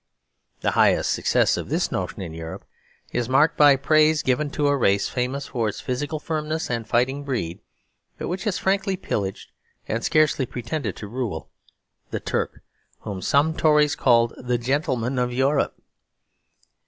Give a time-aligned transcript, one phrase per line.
[0.61, 2.65] The highest success of this notion in Europe
[3.11, 7.23] is marked by praise given to a race famous for its physical firmness and fighting
[7.23, 7.59] breed,
[8.17, 9.51] but which has frankly pillaged
[9.87, 11.51] and scarcely pretended to rule;
[12.09, 12.61] the Turk,
[13.01, 15.79] whom some Tories called "the gentleman of Europe."